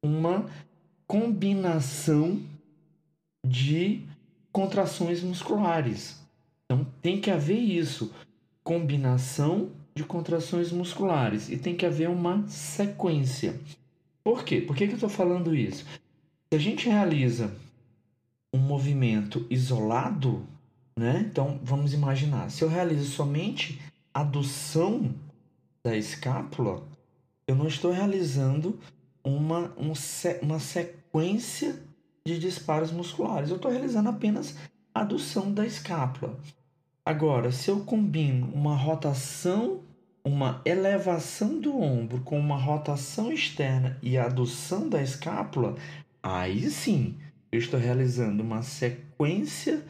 uma 0.03 0.47
combinação 1.11 2.41
de 3.45 4.07
contrações 4.53 5.25
musculares. 5.25 6.21
Então 6.65 6.87
tem 7.03 7.21
que 7.21 7.33
haver 7.33 7.59
isso, 7.59 8.15
combinação 8.63 9.71
de 9.93 10.05
contrações 10.05 10.71
musculares 10.71 11.49
e 11.49 11.57
tem 11.57 11.75
que 11.75 11.85
haver 11.85 12.09
uma 12.09 12.47
sequência. 12.47 13.59
Por 14.23 14.45
quê? 14.45 14.61
Por 14.61 14.77
que, 14.77 14.87
que 14.87 14.93
eu 14.93 14.99
estou 14.99 15.09
falando 15.09 15.53
isso? 15.53 15.85
Se 15.85 16.55
a 16.55 16.59
gente 16.59 16.89
realiza 16.89 17.53
um 18.55 18.59
movimento 18.59 19.45
isolado, 19.51 20.47
né? 20.97 21.27
Então 21.29 21.59
vamos 21.65 21.93
imaginar, 21.93 22.53
se 22.53 22.63
eu 22.63 22.69
realizo 22.69 23.11
somente 23.11 23.83
adução 24.15 25.13
da 25.83 25.97
escápula, 25.97 26.85
eu 27.49 27.57
não 27.57 27.67
estou 27.67 27.91
realizando 27.91 28.79
uma, 29.25 29.73
um, 29.77 29.93
uma 30.41 30.61
sequência 30.61 31.00
sequência 31.11 31.77
de 32.25 32.39
disparos 32.39 32.93
musculares. 32.93 33.51
Eu 33.51 33.57
estou 33.57 33.71
realizando 33.71 34.09
apenas 34.09 34.57
adução 34.95 35.53
da 35.53 35.67
escápula. 35.67 36.39
Agora, 37.05 37.51
se 37.51 37.71
eu 37.71 37.81
combino 37.81 38.49
uma 38.55 38.77
rotação, 38.77 39.81
uma 40.25 40.63
elevação 40.65 41.59
do 41.59 41.77
ombro 41.77 42.21
com 42.21 42.39
uma 42.39 42.57
rotação 42.57 43.33
externa 43.33 43.99
e 44.03 44.17
adução 44.17 44.89
da 44.89 45.03
escápula, 45.03 45.77
aí 46.23 46.71
sim 46.71 47.17
eu 47.51 47.59
estou 47.59 47.81
realizando 47.81 48.43
uma 48.43 48.63
sequência 48.63 49.85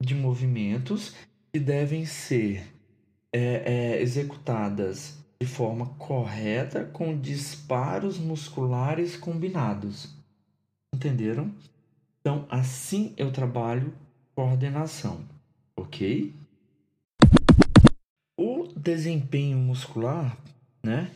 de 0.00 0.14
movimentos 0.14 1.14
que 1.52 1.58
devem 1.58 2.06
ser 2.06 2.72
é, 3.32 3.96
é, 3.96 4.02
executadas 4.02 5.18
de 5.40 5.48
forma 5.48 5.86
correta 5.98 6.84
com 6.84 7.18
disparos 7.18 8.18
musculares 8.18 9.16
combinados. 9.16 10.21
Entenderam? 11.02 11.52
Então, 12.20 12.46
assim 12.48 13.12
eu 13.16 13.32
trabalho 13.32 13.92
coordenação, 14.36 15.24
ok? 15.76 16.32
O 18.38 18.68
desempenho 18.76 19.58
muscular, 19.58 20.38
né? 20.80 21.10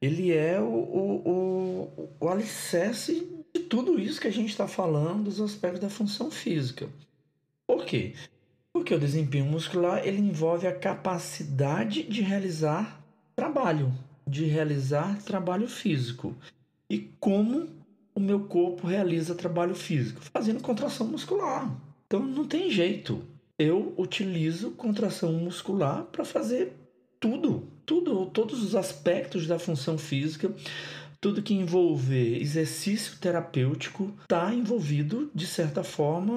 Ele 0.00 0.32
é 0.32 0.60
o, 0.60 0.64
o, 0.64 1.28
o, 1.28 2.08
o 2.20 2.28
alicerce 2.28 3.44
de 3.52 3.62
tudo 3.62 3.98
isso 3.98 4.20
que 4.20 4.28
a 4.28 4.32
gente 4.32 4.50
está 4.50 4.68
falando 4.68 5.24
dos 5.24 5.40
aspectos 5.40 5.80
da 5.80 5.90
função 5.90 6.30
física. 6.30 6.88
Por 7.66 7.84
quê? 7.84 8.14
Porque 8.72 8.94
o 8.94 9.00
desempenho 9.00 9.46
muscular 9.46 10.06
ele 10.06 10.20
envolve 10.20 10.68
a 10.68 10.78
capacidade 10.78 12.04
de 12.04 12.22
realizar 12.22 13.04
trabalho, 13.34 13.92
de 14.24 14.44
realizar 14.44 15.20
trabalho 15.24 15.66
físico. 15.66 16.32
E 16.88 17.10
como 17.18 17.81
o 18.14 18.20
meu 18.20 18.40
corpo 18.40 18.86
realiza 18.86 19.34
trabalho 19.34 19.74
físico? 19.74 20.20
Fazendo 20.32 20.60
contração 20.60 21.06
muscular. 21.06 21.70
Então 22.06 22.20
não 22.20 22.46
tem 22.46 22.70
jeito. 22.70 23.22
Eu 23.58 23.94
utilizo 23.96 24.72
contração 24.72 25.32
muscular 25.32 26.04
para 26.04 26.24
fazer 26.24 26.72
tudo, 27.20 27.68
tudo, 27.86 28.26
todos 28.26 28.62
os 28.62 28.74
aspectos 28.74 29.46
da 29.46 29.58
função 29.58 29.96
física, 29.96 30.52
tudo 31.20 31.42
que 31.42 31.54
envolver 31.54 32.40
exercício 32.40 33.16
terapêutico 33.18 34.12
está 34.22 34.52
envolvido 34.52 35.30
de 35.32 35.46
certa 35.46 35.84
forma 35.84 36.34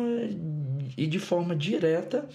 e 0.96 1.08
de 1.08 1.18
forma 1.18 1.56
direta 1.56 2.30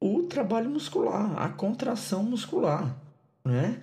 o 0.00 0.22
trabalho 0.22 0.70
muscular, 0.70 1.36
a 1.36 1.48
contração 1.50 2.22
muscular, 2.22 2.98
né? 3.44 3.80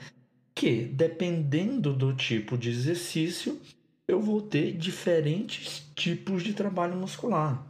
Que 0.56 0.84
dependendo 0.84 1.94
do 1.94 2.14
tipo 2.14 2.58
de 2.58 2.70
exercício, 2.70 3.60
eu 4.12 4.22
vou 4.22 4.42
ter 4.42 4.74
diferentes 4.74 5.90
tipos 5.96 6.44
de 6.44 6.54
trabalho 6.54 6.96
muscular. 6.96 7.66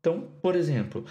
Então, 0.00 0.28
por 0.42 0.54
exemplo, 0.54 1.04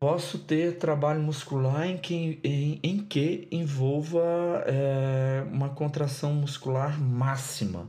posso 0.00 0.38
ter 0.38 0.78
trabalho 0.78 1.20
muscular 1.20 1.86
em 1.86 1.96
que, 1.96 2.40
em, 2.42 2.80
em 2.82 2.98
que 3.04 3.46
envolva 3.52 4.64
é, 4.66 5.44
uma 5.50 5.68
contração 5.68 6.34
muscular 6.34 7.00
máxima. 7.00 7.88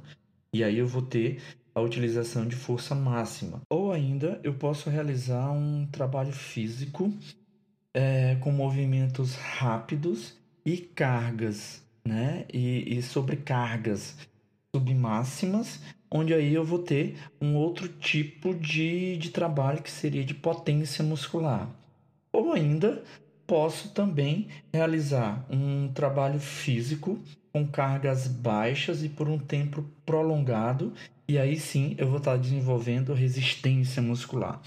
E 0.53 0.63
aí 0.63 0.77
eu 0.77 0.87
vou 0.87 1.01
ter 1.01 1.41
a 1.73 1.81
utilização 1.81 2.45
de 2.45 2.55
força 2.55 2.93
máxima. 2.93 3.61
Ou 3.69 3.91
ainda 3.91 4.39
eu 4.43 4.53
posso 4.53 4.89
realizar 4.89 5.51
um 5.51 5.87
trabalho 5.87 6.33
físico 6.33 7.11
é, 7.93 8.35
com 8.41 8.51
movimentos 8.51 9.35
rápidos 9.35 10.37
e 10.65 10.77
cargas, 10.77 11.81
né? 12.05 12.45
E, 12.53 12.97
e 12.97 13.01
sobrecargas 13.01 14.17
submáximas 14.75 15.79
onde 16.11 16.33
aí 16.33 16.53
eu 16.53 16.65
vou 16.65 16.79
ter 16.79 17.15
um 17.39 17.55
outro 17.55 17.87
tipo 17.87 18.53
de, 18.53 19.15
de 19.17 19.29
trabalho 19.29 19.81
que 19.81 19.89
seria 19.89 20.25
de 20.25 20.33
potência 20.33 21.03
muscular. 21.03 21.69
Ou 22.33 22.51
ainda 22.51 23.01
posso 23.47 23.89
também 23.89 24.47
realizar 24.73 25.45
um 25.49 25.87
trabalho 25.93 26.39
físico 26.39 27.19
com 27.51 27.67
cargas 27.67 28.27
baixas 28.27 29.03
e 29.03 29.09
por 29.09 29.27
um 29.27 29.37
tempo 29.37 29.83
prolongado, 30.05 30.93
e 31.27 31.37
aí 31.37 31.59
sim 31.59 31.95
eu 31.97 32.07
vou 32.07 32.17
estar 32.17 32.37
desenvolvendo 32.37 33.13
resistência 33.13 34.01
muscular. 34.01 34.61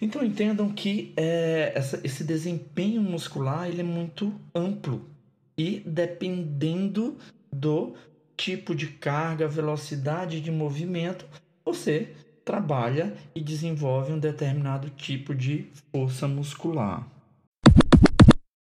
Então 0.00 0.24
entendam 0.24 0.68
que 0.68 1.12
é, 1.16 1.72
essa, 1.74 2.00
esse 2.04 2.24
desempenho 2.24 3.00
muscular 3.00 3.68
ele 3.68 3.80
é 3.80 3.84
muito 3.84 4.32
amplo 4.54 5.08
e 5.56 5.80
dependendo 5.86 7.16
do 7.52 7.94
tipo 8.36 8.74
de 8.74 8.86
carga, 8.86 9.48
velocidade 9.48 10.40
de 10.40 10.50
movimento, 10.50 11.26
você 11.64 12.14
trabalha 12.44 13.14
e 13.34 13.40
desenvolve 13.40 14.12
um 14.12 14.18
determinado 14.18 14.90
tipo 14.90 15.34
de 15.34 15.66
força 15.90 16.28
muscular. 16.28 17.06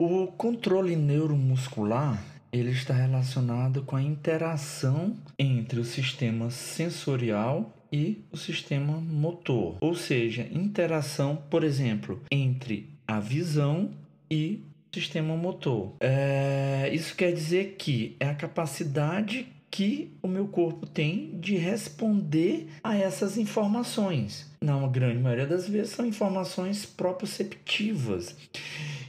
O 0.02 0.28
controle 0.28 0.95
neuromuscular 0.95 2.21
ele 2.52 2.71
está 2.71 2.93
relacionado 2.93 3.84
com 3.84 3.95
a 3.95 4.02
interação 4.02 5.15
entre 5.39 5.80
o 5.80 5.86
sistema 5.86 6.50
sensorial 6.50 7.71
e 7.91 8.24
o 8.32 8.38
sistema 8.38 9.00
motor, 9.00 9.78
ou 9.80 9.95
seja, 9.95 10.47
interação, 10.52 11.38
por 11.50 11.63
exemplo, 11.63 12.21
entre 12.30 12.89
a 13.08 13.19
visão 13.19 13.91
e 14.30 14.62
sistema 14.93 15.36
motor. 15.36 15.93
É, 15.99 16.89
isso 16.93 17.15
quer 17.15 17.32
dizer 17.32 17.75
que 17.77 18.15
é 18.19 18.27
a 18.27 18.36
capacidade 18.36 19.47
que 19.71 20.12
o 20.21 20.27
meu 20.27 20.47
corpo 20.47 20.86
tem 20.86 21.39
de 21.39 21.56
responder 21.56 22.67
a 22.84 22.95
essas 22.95 23.38
informações. 23.38 24.51
Na 24.62 24.86
grande 24.88 25.19
maioria 25.19 25.47
das 25.47 25.67
vezes 25.67 25.93
são 25.93 26.06
informações 26.06 26.86
proprioceptivas. 26.86 28.36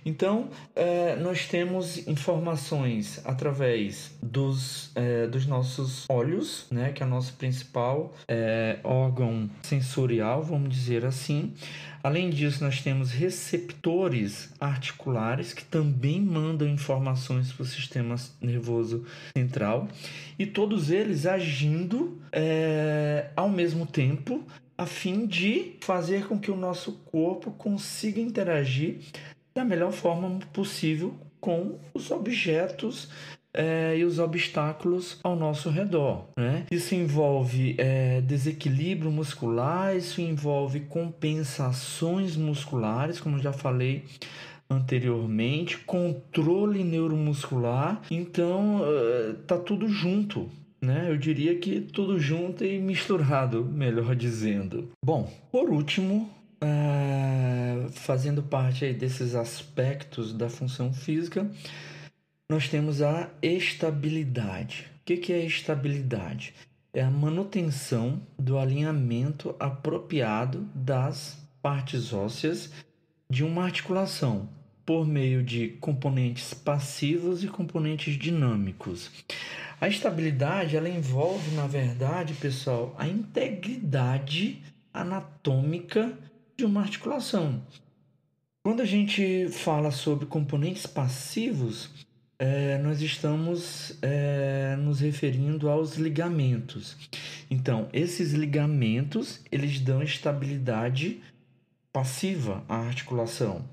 Então, 0.04 0.48
é, 0.74 1.16
nós 1.16 1.46
temos 1.46 2.06
informações 2.08 3.20
através 3.24 4.12
dos, 4.22 4.90
é, 4.94 5.26
dos 5.26 5.46
nossos 5.46 6.06
olhos, 6.10 6.66
né, 6.70 6.92
que 6.92 7.02
é 7.02 7.06
o 7.06 7.08
nosso 7.08 7.34
principal 7.34 8.12
é, 8.26 8.78
órgão 8.82 9.48
sensorial, 9.62 10.42
vamos 10.42 10.70
dizer 10.74 11.04
assim. 11.04 11.52
Além 12.02 12.30
disso, 12.30 12.64
nós 12.64 12.80
temos 12.80 13.12
receptores 13.12 14.52
articulares 14.58 15.54
que 15.54 15.64
também 15.64 16.20
mandam 16.20 16.66
informações 16.66 17.52
para 17.52 17.62
o 17.62 17.66
sistema 17.66 18.16
nervoso 18.40 19.04
central 19.36 19.86
e 20.36 20.44
todos 20.44 20.90
eles 20.90 21.26
agindo 21.26 22.20
é, 22.32 23.30
ao 23.36 23.48
mesmo 23.48 23.86
tempo 23.86 24.44
a 24.76 24.86
fim 24.86 25.26
de 25.26 25.76
fazer 25.80 26.26
com 26.26 26.38
que 26.38 26.50
o 26.50 26.56
nosso 26.56 26.92
corpo 27.04 27.52
consiga 27.52 28.20
interagir 28.20 28.98
da 29.54 29.64
melhor 29.64 29.92
forma 29.92 30.38
possível 30.52 31.14
com 31.40 31.78
os 31.92 32.10
objetos 32.10 33.08
é, 33.54 33.96
e 33.98 34.04
os 34.04 34.18
obstáculos 34.18 35.18
ao 35.22 35.36
nosso 35.36 35.68
redor. 35.68 36.26
Né? 36.36 36.64
Isso 36.70 36.94
envolve 36.94 37.74
é, 37.78 38.20
desequilíbrio 38.20 39.10
muscular, 39.10 39.96
isso 39.96 40.20
envolve 40.20 40.80
compensações 40.80 42.36
musculares, 42.36 43.20
como 43.20 43.38
já 43.38 43.52
falei 43.52 44.04
anteriormente, 44.70 45.78
controle 45.78 46.82
neuromuscular. 46.82 48.00
Então, 48.10 48.80
uh, 48.80 49.34
tá 49.46 49.58
tudo 49.58 49.88
junto. 49.88 50.48
Né? 50.80 51.06
Eu 51.08 51.16
diria 51.16 51.56
que 51.58 51.80
tudo 51.80 52.18
junto 52.18 52.64
e 52.64 52.78
misturado, 52.78 53.64
melhor 53.64 54.16
dizendo. 54.16 54.88
Bom, 55.04 55.30
por 55.52 55.70
último, 55.70 56.28
uh, 56.62 57.21
fazendo 58.02 58.42
parte 58.42 58.92
desses 58.92 59.34
aspectos 59.34 60.32
da 60.32 60.48
função 60.48 60.92
física, 60.92 61.48
nós 62.50 62.68
temos 62.68 63.00
a 63.00 63.30
estabilidade. 63.40 64.90
O 65.00 65.04
que 65.04 65.32
é 65.32 65.44
estabilidade? 65.44 66.54
É 66.92 67.02
a 67.02 67.10
manutenção 67.10 68.20
do 68.38 68.58
alinhamento 68.58 69.54
apropriado 69.58 70.68
das 70.74 71.38
partes 71.62 72.12
ósseas 72.12 72.70
de 73.30 73.44
uma 73.44 73.64
articulação 73.64 74.48
por 74.84 75.06
meio 75.06 75.42
de 75.42 75.68
componentes 75.80 76.52
passivos 76.52 77.44
e 77.44 77.48
componentes 77.48 78.18
dinâmicos. 78.18 79.10
A 79.80 79.88
estabilidade 79.88 80.76
ela 80.76 80.88
envolve, 80.88 81.54
na 81.54 81.66
verdade, 81.66 82.34
pessoal, 82.34 82.94
a 82.98 83.06
integridade 83.06 84.60
anatômica 84.92 86.12
de 86.56 86.64
uma 86.64 86.82
articulação. 86.82 87.62
Quando 88.64 88.80
a 88.80 88.84
gente 88.84 89.48
fala 89.48 89.90
sobre 89.90 90.24
componentes 90.24 90.86
passivos, 90.86 91.90
é, 92.38 92.78
nós 92.78 93.02
estamos 93.02 93.98
é, 94.00 94.76
nos 94.76 95.00
referindo 95.00 95.68
aos 95.68 95.96
ligamentos. 95.96 96.96
Então, 97.50 97.88
esses 97.92 98.32
ligamentos 98.32 99.40
eles 99.50 99.80
dão 99.80 100.00
estabilidade 100.00 101.20
passiva 101.92 102.64
à 102.68 102.76
articulação 102.76 103.68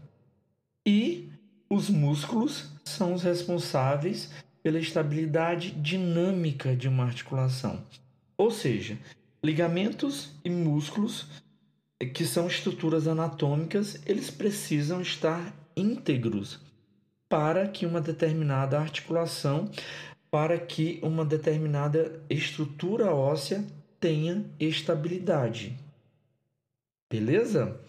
e 0.83 1.29
os 1.69 1.87
músculos 1.87 2.71
são 2.83 3.13
os 3.13 3.21
responsáveis 3.21 4.31
pela 4.63 4.79
estabilidade 4.79 5.69
dinâmica 5.69 6.75
de 6.75 6.87
uma 6.87 7.03
articulação. 7.05 7.85
Ou 8.35 8.49
seja, 8.49 8.97
ligamentos 9.43 10.31
e 10.43 10.49
músculos, 10.49 11.27
que 12.05 12.25
são 12.25 12.47
estruturas 12.47 13.07
anatômicas, 13.07 13.99
eles 14.05 14.29
precisam 14.29 15.01
estar 15.01 15.53
íntegros 15.75 16.59
para 17.27 17.67
que 17.67 17.85
uma 17.85 18.01
determinada 18.01 18.79
articulação, 18.79 19.69
para 20.31 20.57
que 20.57 20.99
uma 21.03 21.25
determinada 21.25 22.21
estrutura 22.29 23.13
óssea 23.13 23.63
tenha 23.99 24.45
estabilidade. 24.59 25.77
Beleza? 27.11 27.79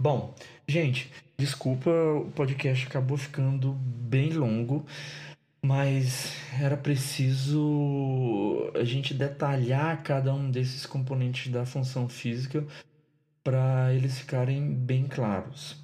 Bom, 0.00 0.34
gente, 0.68 1.10
desculpa, 1.38 1.90
o 1.90 2.30
podcast 2.32 2.86
acabou 2.86 3.16
ficando 3.16 3.72
bem 3.72 4.32
longo, 4.32 4.84
mas 5.62 6.32
era 6.60 6.76
preciso 6.76 8.70
a 8.74 8.84
gente 8.84 9.14
detalhar 9.14 10.02
cada 10.02 10.32
um 10.32 10.50
desses 10.50 10.86
componentes 10.86 11.50
da 11.50 11.66
função 11.66 12.08
física 12.08 12.66
para 13.42 13.92
eles 13.94 14.18
ficarem 14.18 14.72
bem 14.72 15.06
claros. 15.06 15.76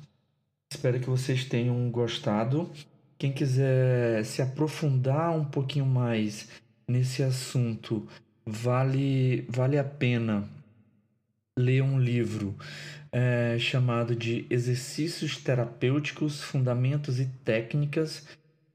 Espero 0.71 1.01
que 1.01 1.09
vocês 1.09 1.45
tenham 1.45 1.91
gostado. 1.91 2.71
Quem 3.19 3.33
quiser 3.33 4.25
se 4.25 4.43
aprofundar 4.43 5.31
um 5.31 5.45
pouquinho 5.45 5.87
mais 5.87 6.49
nesse 6.87 7.23
assunto, 7.23 8.07
vale, 8.45 9.47
vale 9.49 9.79
a 9.79 9.85
pena 9.85 10.49
ler 11.59 11.83
um 11.83 11.99
livro 11.99 12.55
é, 13.11 13.57
chamado 13.59 14.15
de 14.15 14.47
Exercícios 14.51 15.39
Terapêuticos, 15.39 16.43
Fundamentos 16.43 17.19
e 17.19 17.27
Técnicas. 17.45 18.27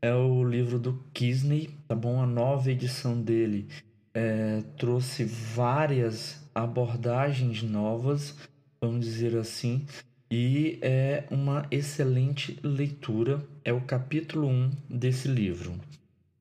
É 0.01 0.13
o 0.13 0.43
livro 0.43 0.79
do 0.79 1.03
Kisney, 1.13 1.69
tá 1.87 1.93
bom? 1.93 2.19
A 2.21 2.25
nova 2.25 2.71
edição 2.71 3.21
dele 3.21 3.67
é, 4.13 4.63
trouxe 4.77 5.23
várias 5.23 6.41
abordagens 6.55 7.61
novas, 7.61 8.35
vamos 8.83 9.05
dizer 9.05 9.37
assim, 9.37 9.85
e 10.29 10.79
é 10.81 11.25
uma 11.29 11.67
excelente 11.69 12.57
leitura, 12.63 13.45
é 13.63 13.71
o 13.71 13.81
capítulo 13.81 14.47
1 14.47 14.71
desse 14.89 15.27
livro. 15.27 15.79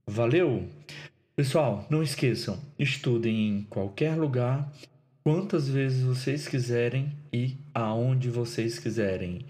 Valeu! 0.07 0.66
Pessoal, 1.37 1.87
não 1.90 2.03
esqueçam, 2.03 2.59
estudem 2.79 3.48
em 3.48 3.62
qualquer 3.64 4.16
lugar, 4.16 4.72
quantas 5.22 5.68
vezes 5.68 6.03
vocês 6.03 6.48
quiserem 6.48 7.12
e 7.31 7.59
aonde 7.74 8.31
vocês 8.31 8.79
quiserem. 8.79 9.44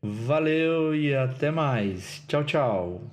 Valeu 0.00 0.94
e 0.94 1.12
até 1.14 1.50
mais. 1.50 2.22
Tchau, 2.28 2.44
tchau. 2.44 3.00